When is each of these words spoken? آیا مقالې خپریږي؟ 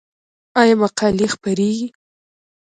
آیا 0.59 0.75
مقالې 0.81 1.27
خپریږي؟ 1.33 1.87